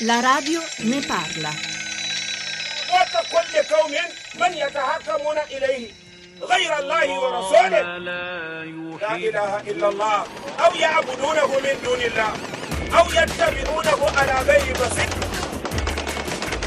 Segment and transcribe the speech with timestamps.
[0.00, 1.50] La radio ne parla.
[2.96, 3.90] وكل قوم
[4.40, 5.90] من يتحكمون إليه
[6.42, 7.98] غير الله ورسوله
[9.00, 10.24] لا إله إلا الله
[10.66, 12.32] أو يعبدونه من دون الله
[12.98, 15.26] أو يتبعونه على غير بصيرة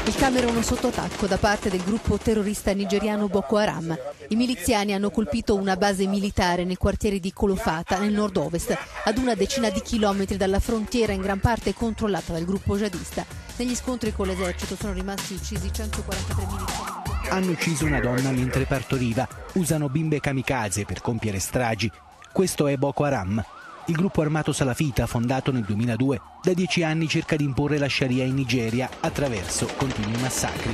[0.07, 3.97] il Camerun sotto attacco da parte del gruppo terrorista nigeriano Boko Haram.
[4.27, 9.33] I miliziani hanno colpito una base militare nel quartiere di Kolofata, nel nord-ovest, ad una
[9.33, 13.25] decina di chilometri dalla frontiera in gran parte controllata dal gruppo jihadista.
[13.55, 17.29] Negli scontri con l'esercito sono rimasti uccisi 143 militari.
[17.29, 19.27] Hanno ucciso una donna mentre partoriva.
[19.53, 21.91] Usano bimbe kamikaze per compiere stragi.
[22.31, 23.43] Questo è Boko Haram.
[23.87, 28.23] Il gruppo armato salafita, fondato nel 2002, da dieci anni cerca di imporre la Sharia
[28.23, 30.73] in Nigeria attraverso continui massacri.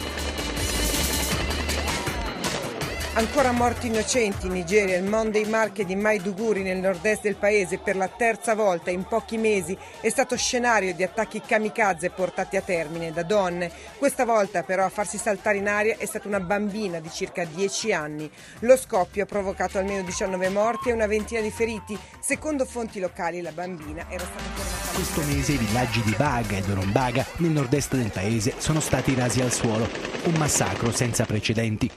[3.14, 7.98] Ancora morti innocenti in Nigeria, il Monday Market di Maiduguri nel nord-est del paese per
[7.98, 13.12] la terza volta in pochi mesi è stato scenario di attacchi kamikaze portati a termine
[13.12, 13.70] da donne.
[13.98, 17.92] Questa volta però a farsi saltare in aria è stata una bambina di circa 10
[17.92, 18.32] anni.
[18.60, 22.00] Lo scoppio ha provocato almeno 19 morti e una ventina di feriti.
[22.22, 24.94] Secondo fonti locali la bambina era stata fermata.
[24.96, 29.42] Questo mese i villaggi di Baga e Dorombaga, nel nord-est del paese, sono stati rasi
[29.42, 29.90] al suolo.
[30.24, 31.92] Un massacro senza precedenti.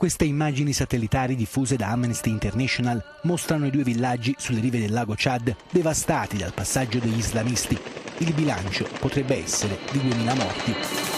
[0.00, 5.12] Queste immagini satellitari diffuse da Amnesty International mostrano i due villaggi sulle rive del lago
[5.14, 7.78] Chad devastati dal passaggio degli islamisti.
[8.20, 11.09] Il bilancio potrebbe essere di 2000 morti.